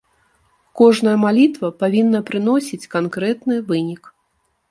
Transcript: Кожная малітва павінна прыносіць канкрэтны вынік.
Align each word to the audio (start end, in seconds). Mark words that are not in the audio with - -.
Кожная 0.79 1.13
малітва 1.25 1.69
павінна 1.83 2.19
прыносіць 2.29 2.89
канкрэтны 2.97 3.55
вынік. 3.71 4.01